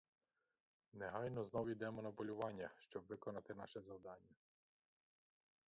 Негайно 0.93 1.43
знов 1.43 1.69
ідемо 1.69 2.01
на 2.01 2.11
полювання, 2.11 2.69
щоб 2.79 3.03
виконати 3.07 3.53
наше 3.53 3.81
завдання. 3.81 4.35